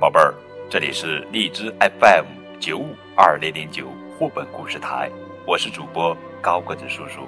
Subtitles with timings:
[0.00, 0.32] 宝贝儿，
[0.70, 2.24] 这里是荔枝 FM
[2.60, 5.10] 九五二零零九绘本故事台，
[5.44, 7.22] 我是主播高个子叔叔，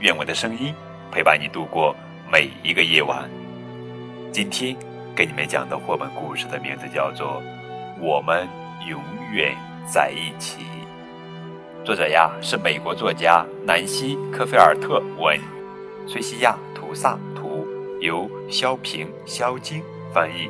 [0.00, 0.74] 愿我的声音
[1.12, 1.94] 陪伴你度过
[2.32, 3.28] 每一个夜晚。
[4.32, 4.74] 今天
[5.14, 7.42] 给你们讲的绘本故事的名字叫做
[8.00, 8.48] 《我们
[8.88, 8.98] 永
[9.30, 9.54] 远
[9.86, 10.62] 在一起》，
[11.84, 15.38] 作者呀是美国作家南希·科菲尔特文，
[16.06, 17.68] 崔西亚·图萨图，
[18.00, 19.82] 由肖平、肖晶
[20.14, 20.48] 翻译。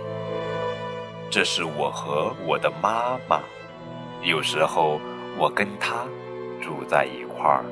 [1.30, 3.41] 这是我和我的妈妈，
[4.23, 4.98] 有时候
[5.37, 6.06] 我跟她
[6.59, 7.62] 住在一块儿。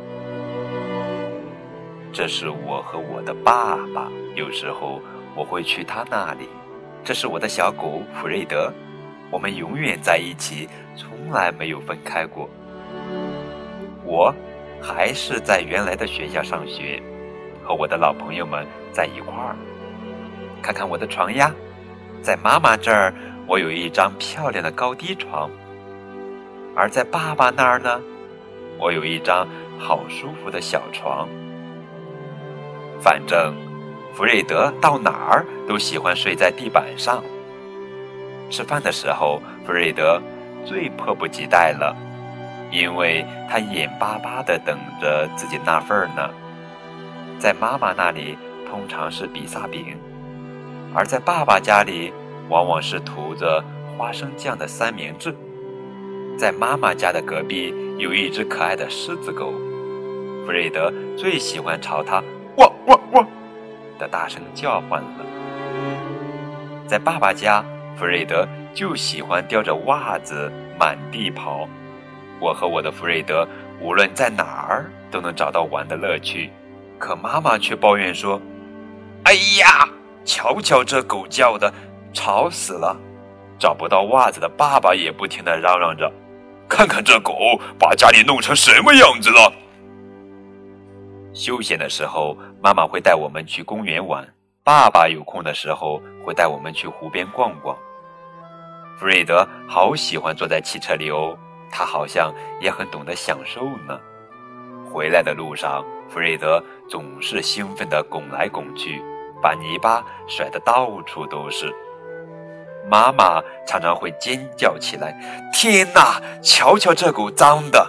[2.12, 5.01] 这是我和我的爸爸，有时候
[5.34, 6.48] 我会去他那里。
[7.02, 8.70] 这是我的小狗福瑞德，
[9.30, 12.51] 我们永远在一起，从来没有分开过。
[14.04, 14.34] 我
[14.82, 17.02] 还是在原来的学校上学，
[17.65, 19.57] 和我的老朋友们在一块儿。
[20.60, 21.51] 看看我的床呀，
[22.21, 23.15] 在妈妈这儿。
[23.49, 25.49] 我有一张漂亮的高低床，
[26.75, 28.01] 而在爸爸那儿呢，
[28.77, 29.47] 我有一张
[29.79, 31.29] 好舒服的小床。
[33.01, 33.55] 反正
[34.15, 37.23] 弗瑞德到哪儿都喜欢睡在地板上。
[38.51, 40.21] 吃饭的时候，弗瑞德
[40.65, 41.95] 最迫不及待了，
[42.73, 46.30] 因为他眼巴巴的等着自己那份儿呢。
[47.39, 48.37] 在妈妈那里
[48.69, 49.97] 通常是比萨饼，
[50.93, 52.13] 而在爸爸家里。
[52.49, 53.63] 往往是涂着
[53.97, 55.35] 花生酱的三明治。
[56.39, 59.52] 在妈妈家的隔壁有一只可爱的狮子狗，
[60.45, 62.23] 弗瑞德最喜欢朝它
[62.59, 63.27] “汪汪汪”
[63.99, 65.27] 的大声叫唤了。
[66.87, 67.65] 在爸爸家，
[67.97, 71.67] 弗瑞德就喜欢叼着袜子满地跑。
[72.39, 73.49] 我和我的弗瑞德
[73.81, 76.50] 无论在哪儿都能找到玩的乐趣，
[76.99, 78.39] 可妈妈却抱怨说
[79.25, 79.89] ：“哎呀，
[80.22, 81.72] 瞧瞧这狗叫的！”
[82.16, 82.97] 吵死了！
[83.59, 86.10] 找不到袜子的爸爸也不停的嚷嚷着
[86.66, 89.53] ：“看看这狗把家里弄成什么样子了！”
[91.34, 94.25] 休闲的时候，妈妈会带我们去公园玩；
[94.65, 97.76] 爸爸有空的时候会带我们去湖边逛逛。
[98.99, 101.37] 弗瑞德好喜欢坐在汽车里哦，
[101.71, 102.32] 他好像
[102.62, 104.00] 也很懂得享受呢。
[104.91, 109.03] 回来的路上，弗瑞德总是兴奋地拱来拱去，
[109.43, 111.71] 把泥巴甩得到处都是。
[112.89, 115.13] 妈妈常常会尖叫起来
[115.53, 117.85] ：“天哪，瞧瞧这狗脏的！”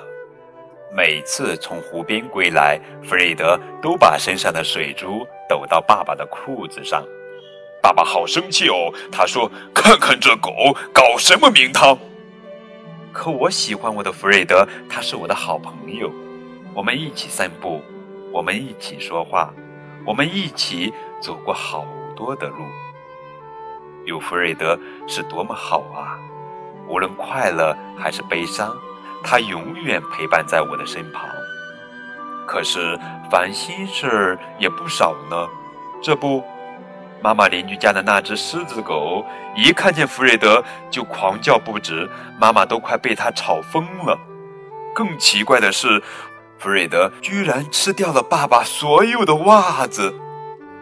[0.92, 7.04] 每次从湖边归来，弗瑞德都把身上的水珠抖到爸爸的裤子上。
[7.82, 10.52] 爸爸好生气哦，他说：“看看这狗
[10.92, 11.98] 搞什么名堂！”
[13.14, 16.12] 可我喜欢我的弗瑞德，他是我的好朋友。
[16.74, 17.82] 我们一起散步，
[18.32, 19.54] 我们一起说话，
[20.06, 20.92] 我们一起
[21.22, 21.86] 走过好
[22.16, 22.58] 多的路。
[24.08, 26.16] 有弗瑞德是多么好啊！
[26.88, 28.74] 无论快乐还是悲伤，
[29.22, 31.30] 他永远陪伴在我的身旁。
[32.48, 32.98] 可是
[33.30, 35.36] 烦心事儿也不少呢。
[36.02, 36.42] 这不，
[37.22, 39.26] 妈妈邻居家的那只狮子狗
[39.58, 42.10] 一看见弗瑞德就狂叫不止，
[42.40, 44.18] 妈妈都快被它吵疯了。
[44.96, 46.02] 更奇怪的是，
[46.58, 50.16] 弗瑞德居然吃掉了爸爸所有的袜子，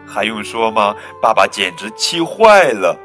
[0.06, 0.94] 还用说吗？
[1.20, 2.96] 爸爸简直气坏了。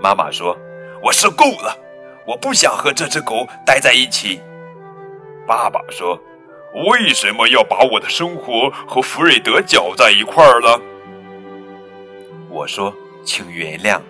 [0.00, 0.56] 妈妈说
[1.02, 1.76] ：“我受够了，
[2.26, 4.40] 我不想和这只狗待在一起。”
[5.46, 6.18] 爸爸说
[6.90, 10.80] ：“为什么要把我的生活和弗瑞德搅在一块儿了？”
[12.48, 12.94] 我说
[13.24, 14.00] ：“请原谅，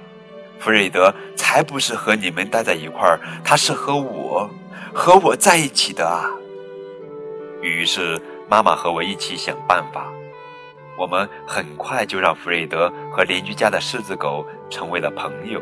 [0.58, 4.48] 弗瑞德才不是和你们待在一块儿，他是和我，
[4.92, 6.30] 和我在一起的啊。”
[7.62, 10.12] 于是妈妈和我一起想办法，
[10.98, 15.60] 我们很快就让弗瑞德和邻居家的狮子狗成为了朋友。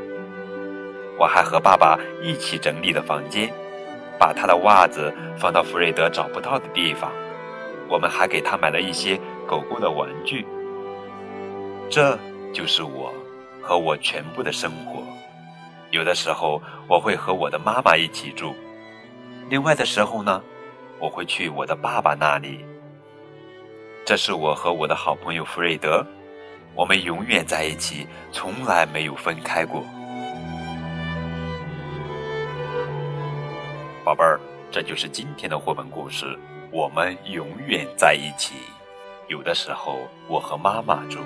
[1.19, 3.53] 我还和爸爸一起整理了房间，
[4.19, 7.11] 把他的袜子放到弗瑞德找不到的地方。
[7.89, 10.47] 我们还给他买了一些狗狗的玩具。
[11.91, 12.17] 这
[12.53, 13.13] 就是我
[13.61, 15.03] 和我全部的生活。
[15.91, 18.55] 有的时候我会和我的妈妈一起住，
[19.49, 20.41] 另外的时候呢，
[21.01, 22.65] 我会去我的爸爸那里。
[24.07, 26.07] 这是我和我的好朋友弗瑞德，
[26.75, 29.85] 我们永远在一起，从来没有分开过。
[34.05, 34.41] 宝贝儿，
[34.71, 36.39] 这就是今天的绘本故事。
[36.73, 38.55] 我们永远在一起。
[39.27, 41.19] 有的时候我和妈妈住，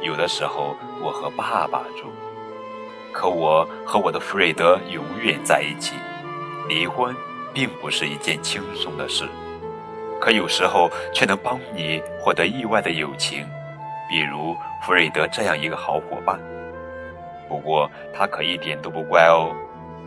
[0.00, 2.10] 有的时候我和爸爸住。
[3.12, 5.94] 可我和我的弗瑞德永远在一起。
[6.68, 7.14] 离婚
[7.52, 9.24] 并不是一件轻松的事，
[10.20, 13.46] 可有时候却能帮你获得意外的友情，
[14.08, 16.38] 比如弗瑞德这样一个好伙伴。
[17.48, 19.54] 不过他可一点都不乖哦，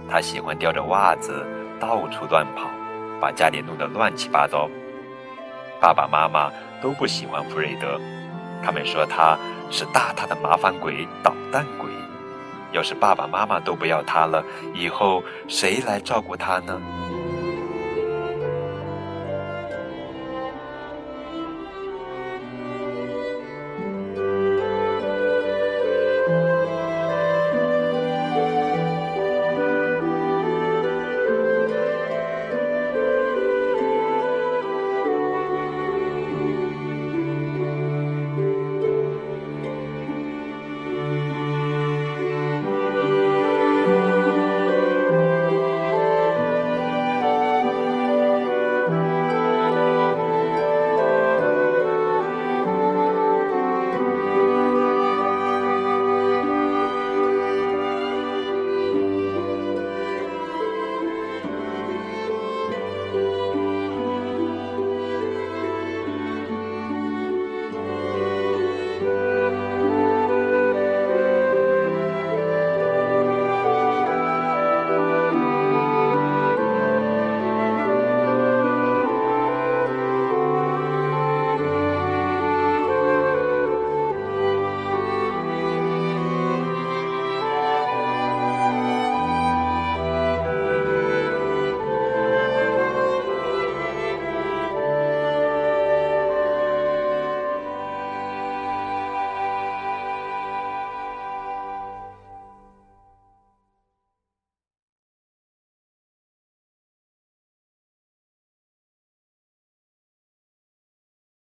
[0.09, 1.45] 他喜欢叼着袜子
[1.79, 2.69] 到处乱跑，
[3.21, 4.69] 把家里弄得乱七八糟。
[5.79, 6.51] 爸爸妈妈
[6.81, 7.99] 都不喜欢弗瑞德，
[8.63, 9.37] 他们说他
[9.69, 11.89] 是大大的麻烦鬼、捣蛋鬼。
[12.73, 16.81] 要是爸爸妈妈都不要他了，以后谁来照顾他呢？